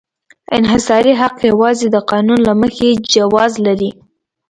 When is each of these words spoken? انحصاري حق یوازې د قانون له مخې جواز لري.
انحصاري 0.57 1.13
حق 1.21 1.35
یوازې 1.51 1.87
د 1.91 1.97
قانون 2.11 2.39
له 2.47 2.53
مخې 2.61 2.89
جواز 3.13 3.51
لري. 3.65 3.91